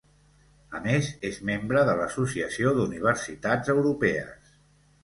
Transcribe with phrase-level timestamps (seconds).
[0.79, 4.55] A més és membre de l'Associació d'Universitats Europees.